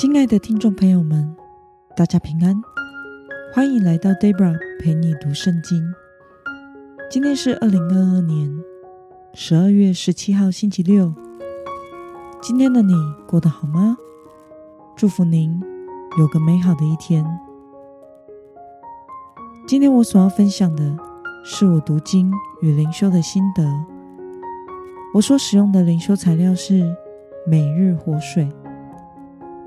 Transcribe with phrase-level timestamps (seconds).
[0.00, 1.36] 亲爱的听众朋友们，
[1.94, 2.58] 大家平安，
[3.52, 5.92] 欢迎来到 Debra 陪你读圣经。
[7.10, 8.50] 今天是二零二二年
[9.34, 11.12] 十二月十七号，星期六。
[12.40, 12.94] 今天的你
[13.28, 13.94] 过得好吗？
[14.96, 15.62] 祝福您
[16.18, 17.22] 有个美好的一天。
[19.68, 20.96] 今天我所要分享的
[21.44, 22.32] 是我读经
[22.62, 23.62] 与灵修的心得。
[25.12, 26.90] 我所使用的灵修材料是
[27.46, 28.48] 每日活水。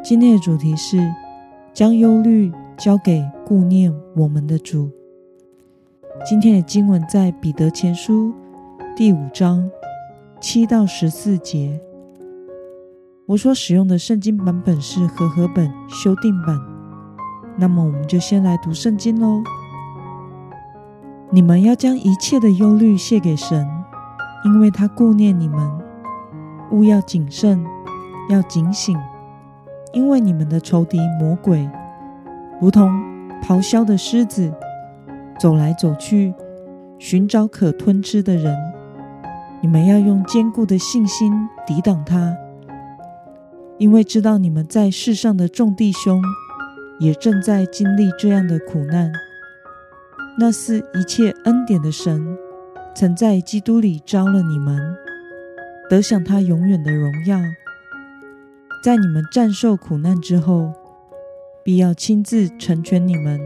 [0.00, 0.98] 今天的主题是
[1.74, 4.90] 将忧虑交给顾念我们的主。
[6.24, 8.32] 今天的经文在彼得前书
[8.96, 9.68] 第五章
[10.40, 11.80] 七到十四节。
[13.26, 16.58] 我所使用的圣经版本是和合本修订版。
[17.56, 19.42] 那么，我们就先来读圣经喽。
[21.30, 23.68] 你们要将一切的忧虑卸给神，
[24.44, 25.78] 因为他顾念你们。
[26.70, 27.64] 勿要谨慎，
[28.30, 28.96] 要警醒。
[29.92, 31.68] 因为你们的仇敌魔鬼，
[32.60, 32.90] 如同
[33.42, 34.52] 咆哮的狮子，
[35.40, 36.34] 走来走去，
[36.98, 38.56] 寻找可吞吃的人。
[39.60, 41.32] 你们要用坚固的信心
[41.66, 42.36] 抵挡他，
[43.78, 46.22] 因为知道你们在世上的众弟兄，
[47.00, 49.10] 也正在经历这样的苦难。
[50.38, 52.36] 那是一切恩典的神，
[52.94, 54.78] 曾在基督里招了你们，
[55.90, 57.40] 得享他永远的荣耀。
[58.82, 60.72] 在你们战胜苦难之后，
[61.64, 63.40] 必要亲自成全你们，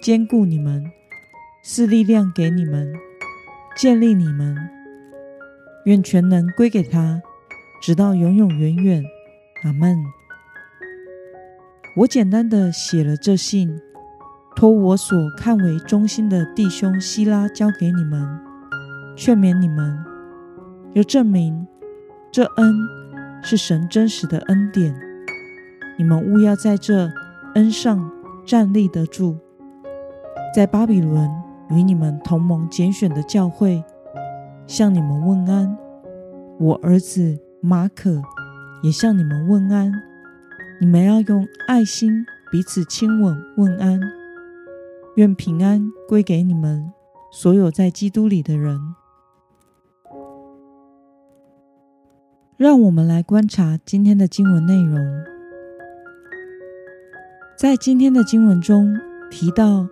[0.00, 0.84] 兼顾你们，
[1.62, 2.92] 赐力量给你们，
[3.76, 4.56] 建立你们。
[5.84, 7.20] 愿全能归给他，
[7.82, 9.04] 直到永永远远。
[9.64, 9.98] 阿门。
[11.96, 13.78] 我简单的写了这信，
[14.56, 18.40] 托我所看为忠心的弟兄希拉交给你们，
[19.14, 20.02] 劝勉你们，
[20.94, 21.66] 又证明
[22.32, 23.03] 这恩。
[23.44, 24.98] 是神真实的恩典，
[25.98, 27.12] 你们务要在这
[27.54, 28.10] 恩上
[28.46, 29.36] 站立得住。
[30.56, 31.30] 在巴比伦
[31.68, 33.84] 与你们同盟拣选的教会，
[34.66, 35.76] 向你们问安。
[36.58, 38.22] 我儿子马可
[38.82, 39.92] 也向你们问安。
[40.80, 44.00] 你们要用爱心彼此亲吻问安。
[45.16, 46.90] 愿平安归给你们
[47.30, 48.80] 所有在基督里的人。
[52.64, 54.98] 让我们来观察今天的经文内容。
[57.58, 58.98] 在今天的经文中
[59.30, 59.86] 提到，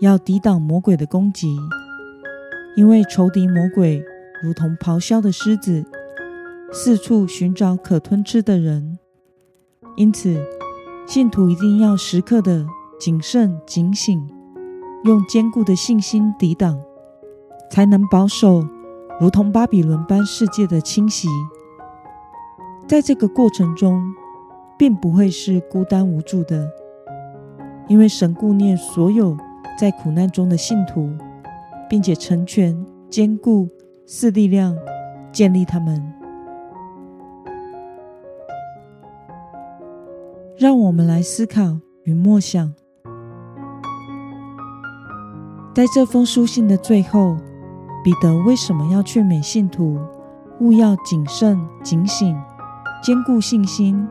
[0.00, 1.56] 要抵挡魔鬼的攻击，
[2.74, 4.02] 因为仇敌魔鬼
[4.42, 5.84] 如同咆哮的狮子，
[6.72, 8.98] 四处寻找可吞吃的人。
[9.94, 10.36] 因此，
[11.06, 12.66] 信徒一定要时刻的
[12.98, 14.28] 谨慎警醒，
[15.04, 16.76] 用坚固的信心抵挡，
[17.70, 18.66] 才能保守
[19.20, 21.28] 如同巴比伦般世界的侵袭。
[22.90, 24.02] 在这个过程中，
[24.76, 26.68] 并不会是孤单无助的，
[27.86, 29.36] 因为神顾念所有
[29.78, 31.08] 在苦难中的信徒，
[31.88, 33.68] 并且成全、坚固、
[34.06, 34.76] 赐力量、
[35.30, 36.02] 建立他们。
[40.58, 42.74] 让我们来思考与默想，
[45.72, 47.36] 在这封书信的最后，
[48.02, 49.96] 彼得为什么要劝勉信徒，
[50.58, 52.36] 勿要谨慎、警醒？
[53.02, 54.06] 坚固信心，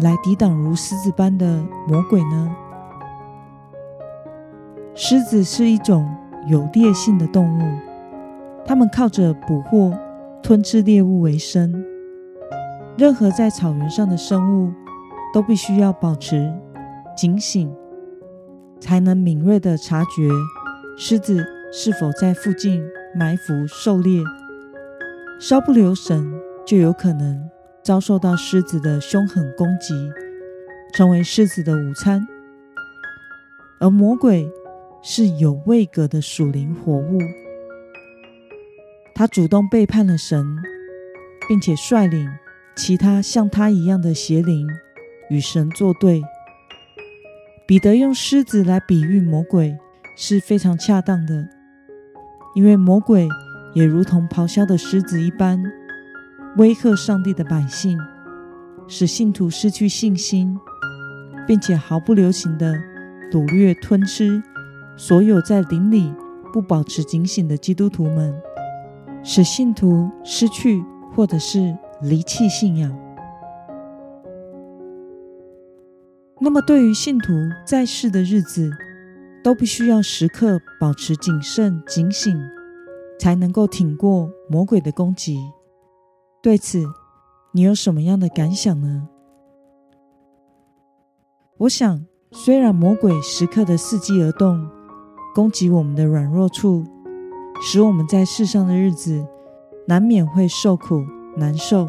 [0.00, 2.56] 来抵挡如狮子般的魔鬼呢？
[4.94, 6.08] 狮子是一种
[6.48, 7.62] 有猎性的动物，
[8.64, 9.92] 它们靠着捕获、
[10.42, 11.84] 吞吃猎物为生。
[12.96, 14.72] 任何在草原上的生物
[15.34, 16.50] 都必须要保持
[17.14, 17.70] 警醒，
[18.80, 20.28] 才能敏锐地察觉
[20.96, 22.82] 狮子是否在附近
[23.14, 24.22] 埋伏狩猎。
[25.38, 26.32] 稍不留神，
[26.66, 27.50] 就有可能。
[27.90, 30.12] 遭受到狮子的凶狠攻击，
[30.94, 32.24] 成为狮子的午餐。
[33.80, 34.48] 而魔鬼
[35.02, 37.18] 是有位格的属灵活物，
[39.12, 40.46] 他主动背叛了神，
[41.48, 42.30] 并且率领
[42.76, 44.68] 其他像他一样的邪灵
[45.28, 46.22] 与神作对。
[47.66, 49.76] 彼得用狮子来比喻魔鬼
[50.16, 51.48] 是非常恰当的，
[52.54, 53.28] 因为魔鬼
[53.74, 55.60] 也如同咆哮的狮子一般。
[56.56, 57.96] 威吓上帝的百姓，
[58.88, 60.58] 使信徒失去信心，
[61.46, 62.74] 并且毫不留情的
[63.30, 64.42] 掳掠吞吃
[64.96, 66.12] 所有在灵里
[66.52, 68.34] 不保持警醒的基督徒们，
[69.22, 70.82] 使信徒失去
[71.14, 72.94] 或者是离弃信仰。
[76.40, 77.32] 那么，对于信徒
[77.64, 78.72] 在世的日子，
[79.44, 82.36] 都必须要时刻保持谨慎警醒，
[83.20, 85.38] 才能够挺过魔鬼的攻击。
[86.42, 86.82] 对此，
[87.52, 89.08] 你有什么样的感想呢？
[91.58, 94.66] 我想，虽然魔鬼时刻的伺机而动，
[95.34, 96.82] 攻击我们的软弱处，
[97.60, 99.26] 使我们在世上的日子
[99.86, 101.04] 难免会受苦
[101.36, 101.86] 难受，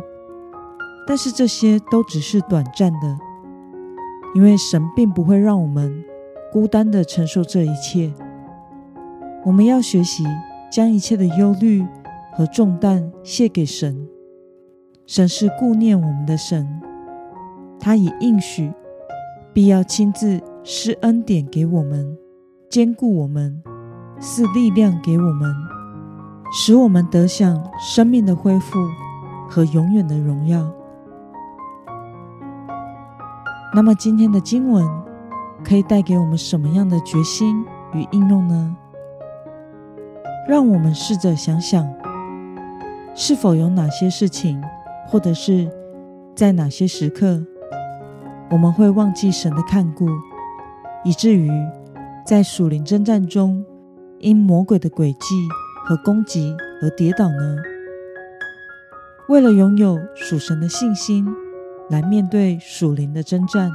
[1.08, 3.18] 但是这些都只是短暂的，
[4.36, 6.04] 因为神并不会让我们
[6.52, 8.14] 孤单的承受这一切。
[9.46, 10.26] 我们要学习
[10.70, 11.88] 将一切的忧虑
[12.34, 14.10] 和重担卸给神。
[15.12, 16.66] 神是顾念我们的神，
[17.78, 18.72] 他已应许
[19.52, 22.18] 必要亲自施恩典给我们，
[22.70, 23.62] 兼顾我们，
[24.22, 25.54] 赐力量给我们，
[26.54, 28.80] 使我们得享生命的恢复
[29.50, 30.66] 和永远的荣耀。
[33.76, 34.88] 那么，今天的经文
[35.62, 38.78] 可以带给我们什么样的决心与应用呢？
[40.48, 41.86] 让我们试着想想，
[43.14, 44.64] 是否有哪些事情，
[45.12, 45.70] 或者是
[46.34, 47.46] 在哪些时刻，
[48.50, 50.08] 我们会忘记神的看顾，
[51.04, 51.52] 以至于
[52.26, 53.66] 在属灵征战中，
[54.20, 55.36] 因魔鬼的诡计
[55.84, 57.58] 和攻击而跌倒呢？
[59.28, 61.28] 为了拥有属神的信心，
[61.90, 63.70] 来面对属灵的征战，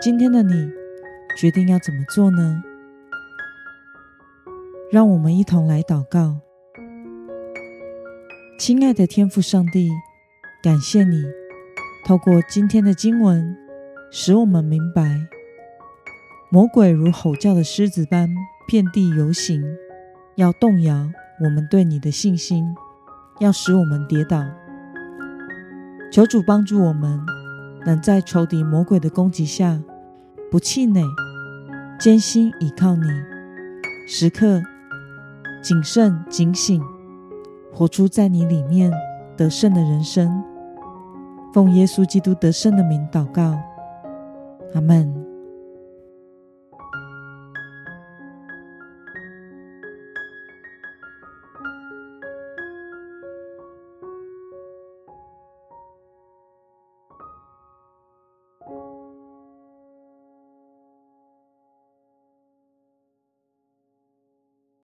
[0.00, 0.68] 今天的你
[1.38, 2.64] 决定要怎么做呢？
[4.90, 6.40] 让我们一同来祷告，
[8.58, 9.90] 亲爱的天父上帝，
[10.66, 11.24] 感谢你
[12.04, 13.56] 透过今天的经文，
[14.10, 15.28] 使我们明白，
[16.50, 18.28] 魔鬼如吼叫的狮子般
[18.66, 19.62] 遍地游行，
[20.34, 21.08] 要动摇
[21.44, 22.74] 我们对你的信心，
[23.38, 24.44] 要使我们跌倒。
[26.10, 27.24] 求主帮助我们，
[27.84, 29.80] 能在仇敌魔鬼的攻击下
[30.50, 31.00] 不气馁，
[31.96, 33.06] 艰辛倚靠你，
[34.08, 34.60] 时刻。
[35.62, 36.82] 谨慎警醒，
[37.72, 38.90] 活出在你里面
[39.36, 40.42] 得胜的人生。
[41.56, 43.58] 奉耶稣基督得胜的名祷告，
[44.74, 45.25] 阿门。